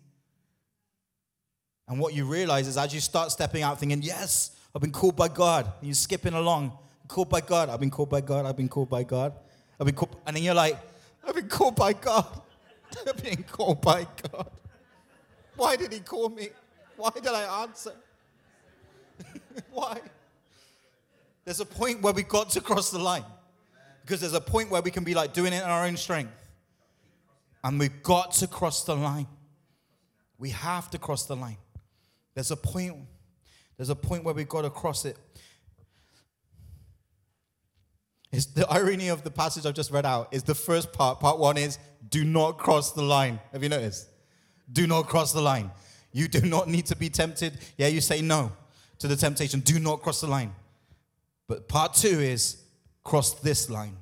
[1.88, 5.16] And what you realize is as you start stepping out thinking, yes, I've been called
[5.16, 6.78] by God, and you're skipping along,
[7.12, 9.34] called by God, I've been called by God, I've been called by God,
[9.80, 10.80] I've been called, and then you're like,
[11.28, 12.42] I've been called by God,
[13.08, 14.50] I've been called by God.
[15.58, 16.50] Why did He call me?
[16.96, 17.94] Why did I answer?
[19.72, 20.00] Why?
[21.44, 23.26] There's a point where we got to cross the line.
[24.02, 26.32] Because there's a point where we can be like doing it in our own strength.
[27.64, 29.28] And we've got to cross the line.
[30.38, 31.58] We have to cross the line.
[32.34, 32.96] There's a point,
[33.78, 35.18] there's a point where we've got to cross it.
[38.32, 41.20] It's the irony of the passage I've just read out is the first part.
[41.20, 41.78] Part one is
[42.10, 43.40] do not cross the line.
[43.52, 44.08] Have you noticed?
[44.72, 45.72] Do not cross the line.
[46.14, 47.58] You do not need to be tempted.
[47.78, 48.52] Yeah, you say no
[49.00, 49.60] to the temptation.
[49.60, 50.54] Do not cross the line.
[51.48, 52.64] But part two is
[53.04, 53.98] cross this line.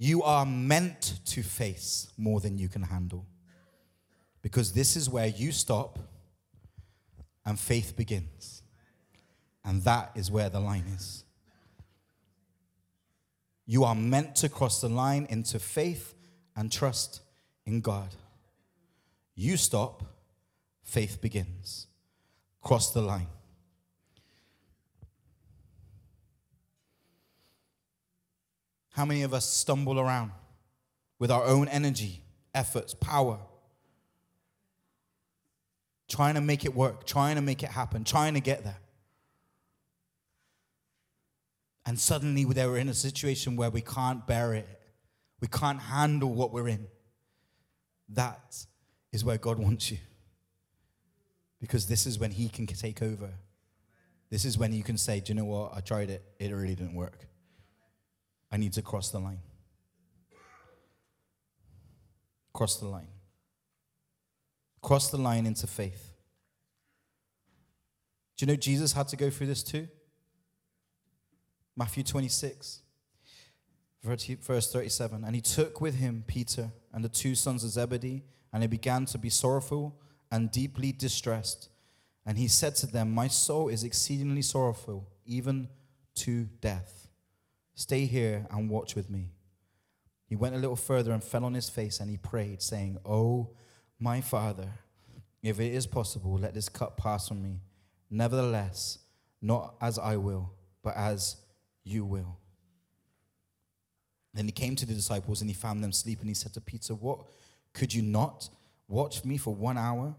[0.00, 3.26] You are meant to face more than you can handle.
[4.42, 5.98] Because this is where you stop
[7.48, 8.62] and faith begins.
[9.64, 11.24] And that is where the line is.
[13.64, 16.14] You are meant to cross the line into faith
[16.54, 17.22] and trust
[17.64, 18.10] in God.
[19.34, 20.04] You stop,
[20.82, 21.86] faith begins.
[22.60, 23.28] Cross the line.
[28.90, 30.32] How many of us stumble around
[31.18, 32.20] with our own energy,
[32.54, 33.38] efforts, power,
[36.08, 38.78] trying to make it work, trying to make it happen, trying to get there?
[41.86, 44.68] And suddenly they're in a situation where we can't bear it,
[45.40, 46.86] we can't handle what we're in.
[48.10, 48.56] That
[49.12, 49.98] is where God wants you.
[51.60, 53.30] Because this is when He can take over.
[54.30, 55.72] This is when you can say, Do you know what?
[55.74, 57.26] I tried it, it really didn't work.
[58.50, 59.40] I need to cross the line.
[62.52, 63.08] Cross the line.
[64.80, 66.12] Cross the line into faith.
[68.36, 69.88] Do you know Jesus had to go through this too?
[71.76, 72.80] Matthew 26,
[74.02, 75.24] verse 37.
[75.24, 79.06] And he took with him Peter and the two sons of Zebedee, and he began
[79.06, 79.96] to be sorrowful
[80.30, 81.68] and deeply distressed.
[82.26, 85.68] And he said to them, My soul is exceedingly sorrowful, even
[86.16, 87.08] to death.
[87.74, 89.30] Stay here and watch with me.
[90.26, 93.50] He went a little further and fell on his face and he prayed, saying, Oh,
[93.98, 94.68] my Father,
[95.42, 97.60] if it is possible, let this cup pass from me.
[98.10, 98.98] Nevertheless,
[99.40, 101.36] not as I will, but as
[101.84, 102.36] you will.
[104.34, 106.28] Then he came to the disciples and he found them sleeping.
[106.28, 107.20] He said to Peter, What
[107.72, 108.48] could you not
[108.86, 110.14] watch me for one hour?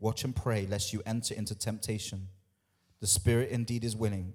[0.00, 2.28] Watch and pray, lest you enter into temptation.
[3.00, 4.34] The spirit indeed is willing,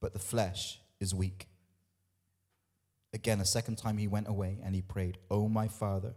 [0.00, 1.46] but the flesh is weak.
[3.14, 6.14] Again, a second time he went away and he prayed, Oh, my Father,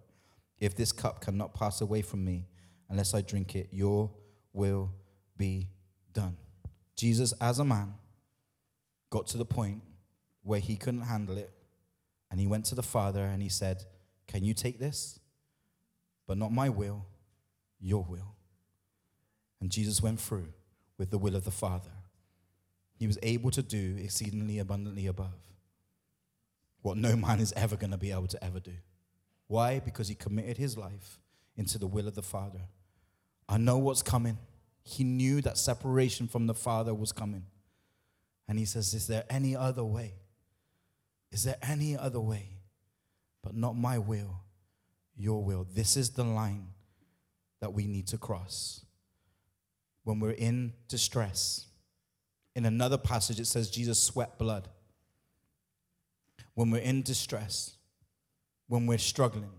[0.62, 2.48] if this cup cannot pass away from me
[2.90, 4.10] unless I drink it, your
[4.54, 4.94] will
[5.36, 5.68] be
[6.14, 6.38] done.
[6.96, 7.96] Jesus, as a man,
[9.10, 9.82] got to the point
[10.44, 11.52] where he couldn't handle it
[12.30, 13.84] and he went to the Father and he said,
[14.28, 15.20] Can you take this?
[16.26, 17.06] But not my will,
[17.82, 18.36] your will.
[19.60, 20.54] And Jesus went through
[20.98, 21.92] with the will of the Father
[23.02, 25.34] he was able to do exceedingly abundantly above
[26.84, 28.74] what no man is ever going to be able to ever do.
[29.52, 29.82] Why?
[29.82, 31.20] Because he committed his life
[31.58, 32.62] into the will of the Father.
[33.50, 34.38] I know what's coming.
[34.82, 37.48] He knew that separation from the Father was coming.
[38.48, 40.14] And he says, Is there any other way?
[41.34, 42.60] Is there any other way?
[43.44, 44.40] But not my will,
[45.18, 45.68] your will.
[45.70, 46.68] This is the line
[47.60, 48.86] that we need to cross.
[50.06, 51.66] When we're in distress,
[52.56, 54.70] in another passage, it says Jesus sweat blood.
[56.54, 57.76] When we're in distress,
[58.72, 59.52] when we're struggling,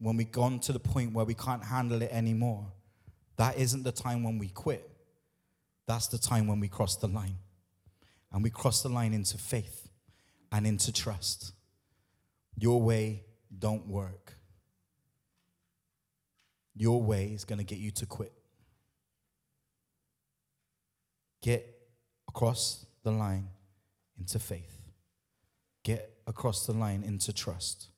[0.00, 2.66] when we've gone to the point where we can't handle it anymore,
[3.36, 4.90] that isn't the time when we quit.
[5.86, 7.36] That's the time when we cross the line.
[8.32, 9.88] And we cross the line into faith
[10.50, 11.52] and into trust.
[12.56, 13.22] Your way
[13.56, 14.32] don't work.
[16.74, 18.32] Your way is going to get you to quit.
[21.42, 21.64] Get
[22.26, 23.46] across the line
[24.18, 24.82] into faith.
[25.84, 27.88] Get across the line into trust.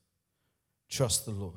[0.89, 1.53] Trust the Lord.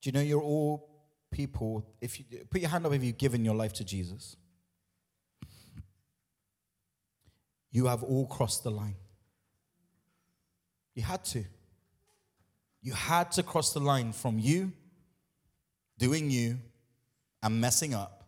[0.00, 0.88] Do you know you're all
[1.30, 1.84] people?
[2.00, 4.36] If you put your hand up if you've given your life to Jesus,
[7.72, 8.96] you have all crossed the line.
[10.94, 11.44] You had to.
[12.80, 14.72] You had to cross the line from you
[15.98, 16.58] doing you
[17.44, 18.24] and messing up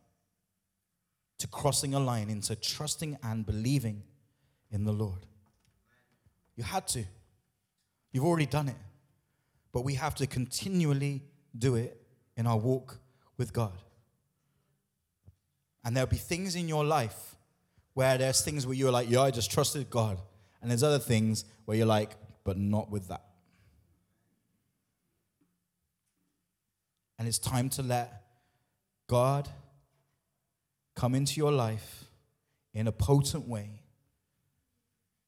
[1.38, 4.02] to crossing a line into trusting and believing
[4.70, 5.26] in the Lord.
[6.54, 7.04] You had to.
[8.12, 8.76] You've already done it.
[9.72, 11.22] But we have to continually
[11.58, 12.00] do it
[12.36, 12.98] in our walk
[13.38, 13.72] with God.
[15.84, 17.36] And there'll be things in your life
[17.94, 20.18] where there's things where you're like, yeah, I just trusted God.
[20.60, 23.24] And there's other things where you're like, but not with that.
[27.18, 28.25] And it's time to let
[29.06, 29.48] God
[30.94, 32.04] come into your life
[32.74, 33.82] in a potent way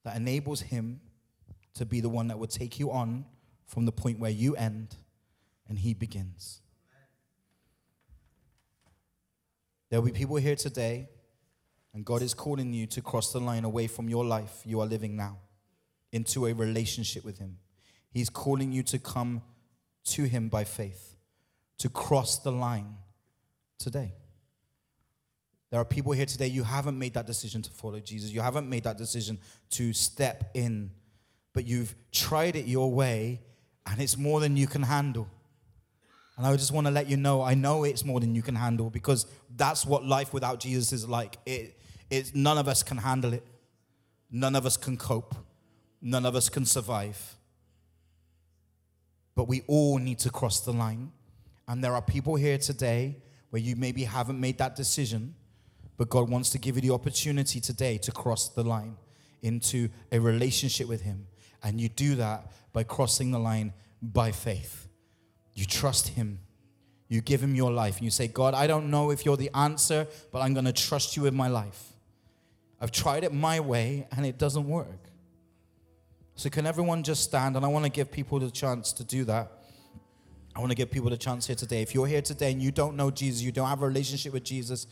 [0.04, 1.00] that enables Him
[1.74, 3.24] to be the one that will take you on
[3.66, 4.96] from the point where you end
[5.68, 6.60] and He begins.
[9.90, 11.08] There will be people here today,
[11.94, 14.86] and God is calling you to cross the line away from your life you are
[14.86, 15.38] living now
[16.12, 17.58] into a relationship with Him.
[18.10, 19.42] He's calling you to come
[20.06, 21.16] to Him by faith,
[21.78, 22.96] to cross the line
[23.78, 24.14] today.
[25.70, 28.30] There are people here today, you haven't made that decision to follow Jesus.
[28.30, 29.38] You haven't made that decision
[29.70, 30.90] to step in,
[31.52, 33.42] but you've tried it your way,
[33.86, 35.28] and it's more than you can handle.
[36.38, 38.54] And I just want to let you know, I know it's more than you can
[38.54, 41.36] handle because that's what life without Jesus is like.
[41.44, 43.44] It, it's, none of us can handle it.
[44.30, 45.34] None of us can cope.
[46.00, 47.34] None of us can survive.
[49.34, 51.10] But we all need to cross the line.
[51.66, 53.16] And there are people here today
[53.50, 55.34] where you maybe haven't made that decision,
[55.96, 58.96] but God wants to give you the opportunity today to cross the line
[59.42, 61.26] into a relationship with Him.
[61.62, 64.88] And you do that by crossing the line by faith.
[65.54, 66.40] You trust Him.
[67.08, 67.96] You give Him your life.
[67.96, 70.72] And you say, God, I don't know if you're the answer, but I'm going to
[70.72, 71.92] trust you with my life.
[72.80, 75.08] I've tried it my way and it doesn't work.
[76.36, 77.56] So, can everyone just stand?
[77.56, 79.50] And I want to give people the chance to do that.
[80.54, 81.82] I want to give people the chance here today.
[81.82, 84.44] If you're here today and you don't know Jesus, you don't have a relationship with
[84.44, 84.86] Jesus,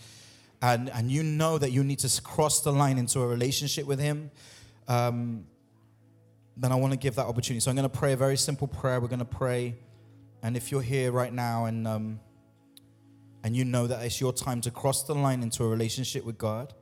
[0.62, 3.98] and, and you know that you need to cross the line into a relationship with
[3.98, 4.30] Him,
[4.88, 5.44] um,
[6.56, 7.60] then I want to give that opportunity.
[7.60, 9.00] So I'm going to pray a very simple prayer.
[9.00, 9.76] We're going to pray
[10.42, 12.20] and if you're here right now and um,
[13.42, 16.38] and you know that it's your time to cross the line into a relationship with
[16.38, 16.72] God,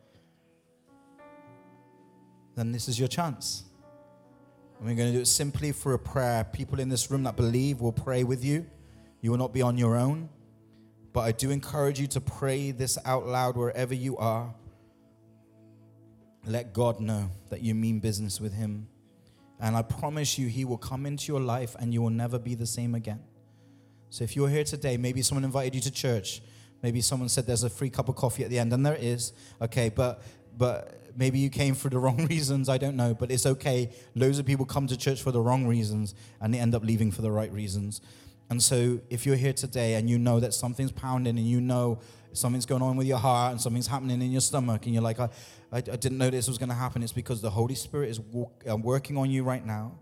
[2.56, 3.64] then this is your chance.
[4.78, 6.44] And we're going to do it simply for a prayer.
[6.44, 8.66] People in this room that believe will pray with you.
[9.20, 10.28] You will not be on your own.
[11.12, 14.54] But I do encourage you to pray this out loud wherever you are.
[16.46, 18.88] Let God know that you mean business with Him.
[19.60, 22.54] And I promise you, He will come into your life and you will never be
[22.54, 23.20] the same again.
[24.10, 26.42] So if you're here today, maybe someone invited you to church.
[26.84, 29.32] Maybe someone said there's a free cup of coffee at the end, and there is.
[29.60, 30.22] Okay, but
[30.56, 32.68] but maybe you came for the wrong reasons.
[32.68, 33.90] I don't know, but it's okay.
[34.14, 37.11] Loads of people come to church for the wrong reasons, and they end up leaving
[37.11, 38.00] for the right reasons.
[38.50, 41.98] And so, if you're here today and you know that something's pounding, and you know
[42.33, 45.18] something's going on with your heart, and something's happening in your stomach, and you're like,
[45.18, 45.29] I,
[45.72, 48.20] I, I didn't know this was going to happen, it's because the Holy Spirit is
[48.20, 49.92] walk, uh, working on you right now,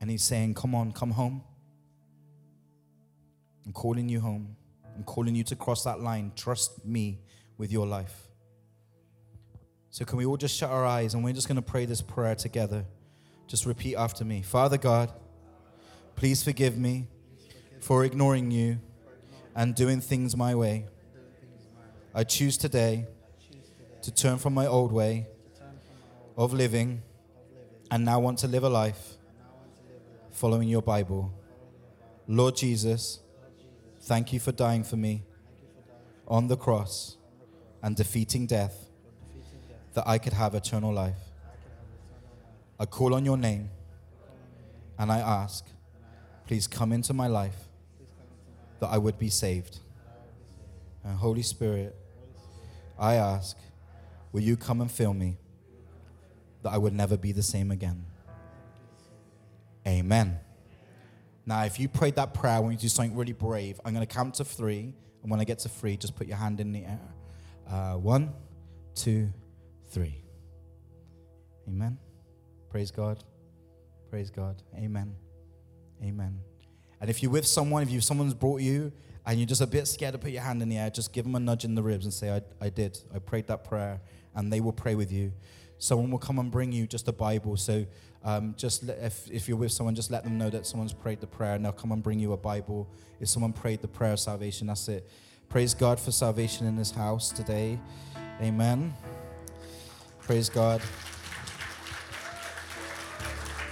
[0.00, 1.42] and He's saying, Come on, come home.
[3.66, 4.56] I'm calling you home.
[4.96, 6.32] I'm calling you to cross that line.
[6.36, 7.18] Trust me
[7.58, 8.25] with your life.
[9.96, 12.02] So, can we all just shut our eyes and we're just going to pray this
[12.02, 12.84] prayer together?
[13.46, 15.10] Just repeat after me Father God,
[16.16, 17.06] please forgive me
[17.80, 18.78] for ignoring you
[19.54, 20.84] and doing things my way.
[22.14, 23.06] I choose today
[24.02, 25.28] to turn from my old way
[26.36, 27.00] of living
[27.90, 29.14] and now want to live a life
[30.30, 31.32] following your Bible.
[32.28, 33.20] Lord Jesus,
[34.02, 35.22] Thank you for dying for me
[36.28, 37.16] on the cross
[37.82, 38.85] and defeating death
[39.96, 41.16] that I could have eternal life.
[42.78, 43.70] I call on your name
[44.98, 45.64] and I ask,
[46.46, 47.56] please come into my life
[48.80, 49.78] that I would be saved.
[51.02, 51.96] And Holy Spirit,
[52.98, 53.56] I ask,
[54.32, 55.38] will you come and fill me
[56.62, 58.04] that I would never be the same again?
[59.86, 60.38] Amen.
[61.46, 63.80] Now, if you prayed that prayer, want you do something really brave.
[63.82, 64.92] I'm going to count to three.
[65.22, 67.00] And when I get to three, just put your hand in the air.
[67.66, 68.34] Uh, one,
[68.94, 69.32] two,
[69.88, 70.22] three.
[71.68, 71.98] Amen.
[72.70, 73.22] Praise God.
[74.10, 74.62] Praise God.
[74.76, 75.14] Amen.
[76.02, 76.38] Amen.
[77.00, 78.92] And if you're with someone, if you someone's brought you
[79.26, 81.24] and you're just a bit scared to put your hand in the air, just give
[81.24, 82.98] them a nudge in the ribs and say, I, I did.
[83.14, 84.00] I prayed that prayer.
[84.34, 85.32] And they will pray with you.
[85.78, 87.56] Someone will come and bring you just a Bible.
[87.56, 87.86] So
[88.24, 91.20] um, just let, if, if you're with someone, just let them know that someone's prayed
[91.20, 92.88] the prayer and they'll come and bring you a Bible.
[93.20, 95.08] If someone prayed the prayer of salvation, that's it.
[95.48, 97.78] Praise God for salvation in this house today.
[98.40, 98.94] Amen.
[100.26, 100.82] Praise God.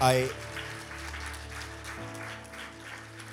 [0.00, 0.30] I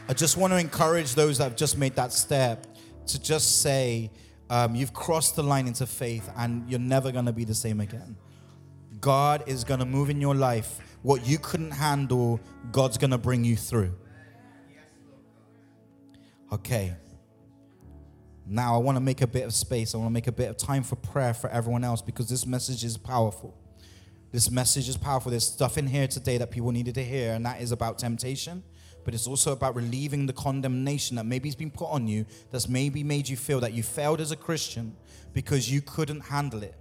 [0.09, 2.65] I just want to encourage those that have just made that step
[3.07, 4.09] to just say,
[4.49, 7.79] um, you've crossed the line into faith and you're never going to be the same
[7.79, 8.17] again.
[8.99, 10.79] God is going to move in your life.
[11.03, 12.39] What you couldn't handle,
[12.71, 13.93] God's going to bring you through.
[16.51, 16.95] Okay.
[18.51, 19.95] Now I want to make a bit of space.
[19.95, 22.45] I want to make a bit of time for prayer for everyone else because this
[22.45, 23.57] message is powerful.
[24.31, 25.31] This message is powerful.
[25.31, 28.63] There's stuff in here today that people needed to hear, and that is about temptation
[29.03, 32.67] but it's also about relieving the condemnation that maybe has been put on you that's
[32.67, 34.95] maybe made you feel that you failed as a Christian
[35.33, 36.75] because you couldn't handle it.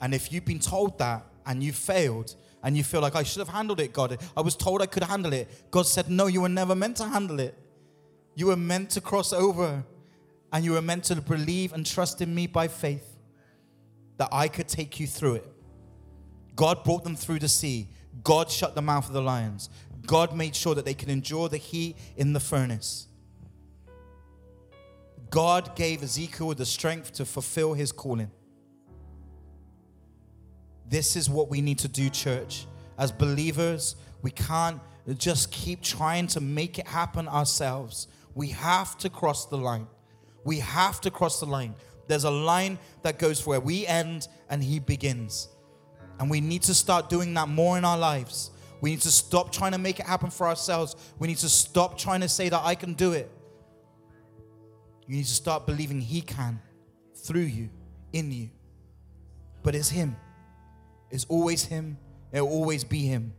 [0.00, 3.40] And if you've been told that and you failed and you feel like I should
[3.40, 5.70] have handled it, God, I was told I could handle it.
[5.70, 7.56] God said, No, you were never meant to handle it.
[8.34, 9.84] You were meant to cross over
[10.56, 13.18] and you were meant to believe and trust in me by faith
[14.16, 15.46] that I could take you through it.
[16.54, 17.90] God brought them through the sea.
[18.24, 19.68] God shut the mouth of the lions.
[20.06, 23.06] God made sure that they could endure the heat in the furnace.
[25.28, 28.30] God gave Ezekiel the strength to fulfill his calling.
[30.88, 32.66] This is what we need to do, church.
[32.96, 34.80] As believers, we can't
[35.18, 38.08] just keep trying to make it happen ourselves.
[38.34, 39.88] We have to cross the line.
[40.46, 41.74] We have to cross the line.
[42.06, 45.48] There's a line that goes where we end and he begins.
[46.20, 48.52] And we need to start doing that more in our lives.
[48.80, 50.94] We need to stop trying to make it happen for ourselves.
[51.18, 53.28] We need to stop trying to say that I can do it.
[55.08, 56.62] You need to start believing He can
[57.16, 57.68] through you,
[58.12, 58.50] in you.
[59.64, 60.14] But it's Him.
[61.10, 61.98] It's always Him.
[62.30, 63.34] It'll always be Him.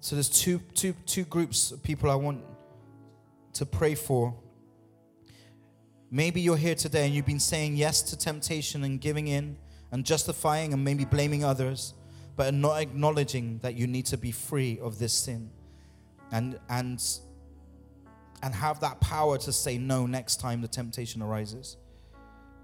[0.00, 2.42] So there's two, two, two groups of people I want
[3.58, 4.34] to pray for.
[6.10, 9.58] Maybe you're here today and you've been saying yes to temptation and giving in
[9.90, 11.94] and justifying and maybe blaming others
[12.36, 15.50] but not acknowledging that you need to be free of this sin
[16.30, 17.02] and and
[18.42, 21.76] and have that power to say no next time the temptation arises.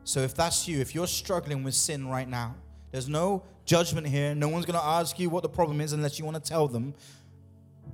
[0.05, 2.55] So if that's you, if you're struggling with sin right now,
[2.92, 4.32] there's no judgment here.
[4.36, 6.68] No one's going to ask you what the problem is unless you want to tell
[6.68, 6.95] them.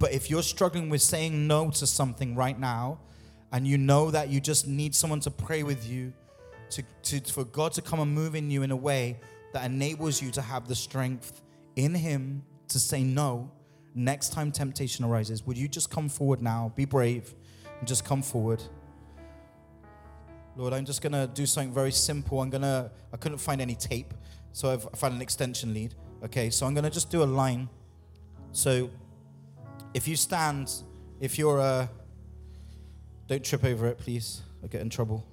[0.01, 2.99] But if you're struggling with saying no to something right now,
[3.53, 6.13] and you know that you just need someone to pray with you,
[6.71, 9.21] to, to, for God to come and move in you in a way
[9.53, 11.43] that enables you to have the strength
[11.77, 13.53] in Him to say no
[13.95, 15.45] next time temptation arises.
[15.47, 16.73] Would you just come forward now?
[16.77, 17.35] Be brave
[17.79, 18.63] and just come forward.
[20.57, 22.41] Lord, I'm just going to do something very simple.
[22.41, 24.15] I'm going to, I couldn't find any tape,
[24.53, 25.95] so I've found an extension lead.
[26.25, 27.69] Okay, so I'm going to just do a line.
[28.53, 28.91] So
[29.95, 30.73] if you stand,
[31.21, 31.91] if you're, a.
[33.27, 34.43] don't trip over it, please.
[34.63, 35.27] I'll get in trouble.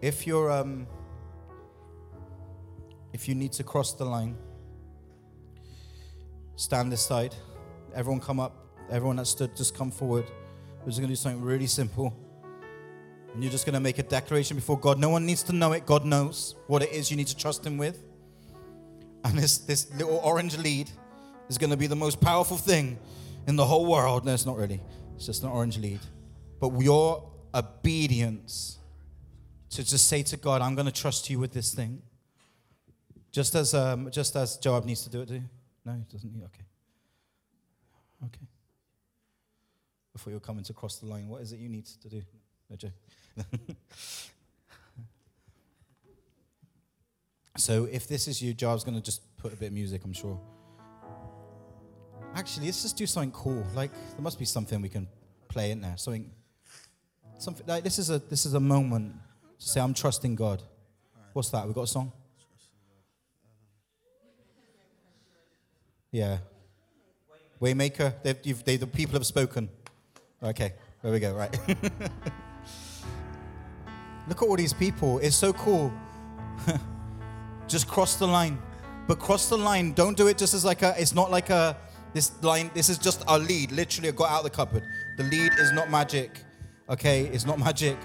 [0.00, 0.86] If you're um,
[3.14, 4.36] if you need to cross the line,
[6.56, 7.34] stand this side.
[7.94, 8.66] Everyone come up.
[8.90, 10.30] Everyone that stood, just come forward.
[10.80, 12.14] We're just gonna do something really simple.
[13.32, 14.98] And you're just gonna make a declaration before God.
[14.98, 15.86] No one needs to know it.
[15.86, 18.02] God knows what it is you need to trust Him with.
[19.24, 20.90] And this, this little orange lead
[21.48, 22.98] is gonna be the most powerful thing
[23.46, 24.24] in the whole world.
[24.24, 24.80] No, it's not really.
[25.16, 26.00] It's just an orange lead.
[26.60, 28.78] But your obedience
[29.70, 32.02] to just say to God, I'm going to trust you with this thing.
[33.32, 35.42] Just as, um, just as Joab needs to do it, do you?
[35.84, 36.62] No, he doesn't need Okay.
[38.24, 38.46] Okay.
[40.12, 42.22] Before you're coming to cross the line, what is it you need to do?
[42.70, 42.92] No, Joe.
[47.56, 50.12] so if this is you, Joab's going to just put a bit of music, I'm
[50.12, 50.40] sure.
[52.34, 53.64] Actually, let's just do something cool.
[53.74, 55.06] Like, there must be something we can
[55.48, 55.94] play in there.
[55.96, 56.30] Something,
[57.38, 59.14] something like this is a, this is a moment
[59.60, 60.62] to say, I'm trusting God.
[61.32, 61.66] What's that?
[61.66, 62.12] We got a song?
[66.10, 66.38] Yeah.
[67.60, 69.68] Waymaker, they've, they, the people have spoken.
[70.42, 71.56] Okay, there we go, right.
[74.28, 75.18] Look at all these people.
[75.18, 75.92] It's so cool.
[77.68, 78.58] just cross the line.
[79.06, 79.92] But cross the line.
[79.92, 81.76] Don't do it just as like a, it's not like a,
[82.14, 83.72] this line, this is just our lead.
[83.72, 84.84] Literally, got out of the cupboard.
[85.16, 86.42] The lead is not magic.
[86.88, 87.96] Okay, it's not magic.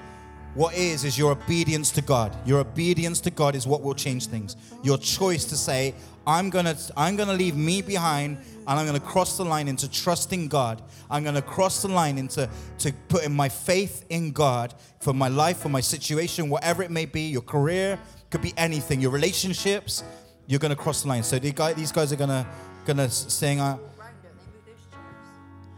[0.55, 2.35] What is, is your obedience to God.
[2.45, 4.55] Your obedience to God is what will change things.
[4.83, 5.93] Your choice to say,
[6.25, 10.47] I'm gonna, I'm gonna leave me behind and I'm gonna cross the line into trusting
[10.47, 10.81] God.
[11.09, 12.49] I'm gonna cross the line into
[12.79, 17.05] to putting my faith in God for my life, for my situation, whatever it may
[17.05, 17.99] be, your career,
[18.29, 20.03] could be anything, your relationships,
[20.47, 21.23] you're gonna cross the line.
[21.23, 22.45] So the guy, these guys are gonna
[22.85, 23.77] gonna sing uh,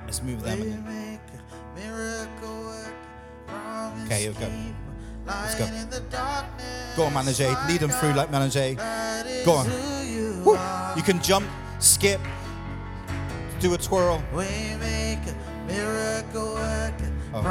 [0.06, 0.60] Let's move them.
[4.06, 4.52] Okay, here we go.
[5.26, 5.68] Let's go.
[6.98, 7.56] Go on, Manager.
[7.68, 8.76] Lead them through like Manager.
[9.46, 9.68] Go on.
[10.44, 10.58] Woo.
[10.98, 11.46] You can jump,
[11.80, 12.20] skip,
[13.60, 14.22] do a twirl.
[14.34, 15.36] Waymaker,
[15.68, 17.42] miracle worker, Oh.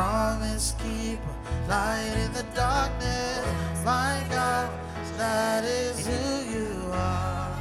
[5.20, 7.56] That is who you are.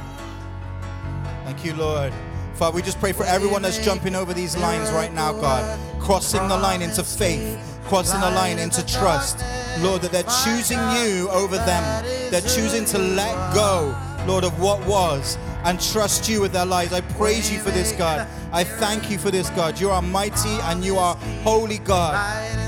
[1.44, 2.12] Thank you, Lord.
[2.54, 5.78] Father, we just pray for everyone that's jumping over these lines right now, God.
[6.00, 9.44] Crossing the line into faith, crossing the line into trust.
[9.80, 12.04] Lord, that they're choosing you over them.
[12.30, 13.96] They're choosing to let go,
[14.26, 16.92] Lord, of what was and trust you with their lives.
[16.92, 18.26] I praise you for this, God.
[18.52, 19.78] I thank you for this, God.
[19.78, 22.14] You are mighty and you are holy, God.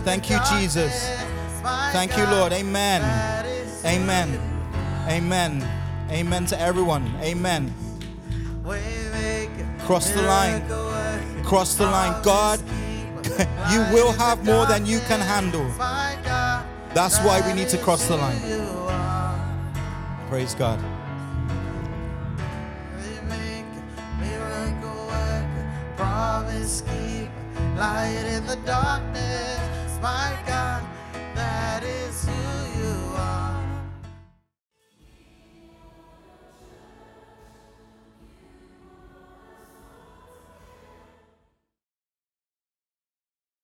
[0.05, 1.09] Thank you, Jesus.
[1.93, 2.53] Thank you, Lord.
[2.53, 3.03] Amen.
[3.85, 4.52] Amen.
[5.09, 5.63] Amen.
[6.11, 7.13] Amen to everyone.
[7.21, 7.73] Amen.
[9.81, 10.63] Cross the line.
[11.45, 12.23] Cross the line.
[12.23, 12.61] God,
[13.73, 15.67] you will have more than you can handle.
[16.95, 18.39] That's why we need to cross the line.
[20.29, 20.81] Praise God.
[27.83, 29.99] light in the darkness.
[30.01, 30.83] My God,
[31.35, 32.72] that is you.